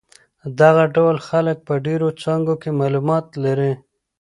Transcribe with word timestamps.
دغه 0.59 0.83
ډول 0.95 1.17
خلک 1.27 1.57
په 1.67 1.73
ډېرو 1.85 2.07
څانګو 2.21 2.53
کې 2.61 2.77
معلومات 2.79 3.25
لري. 3.43 3.73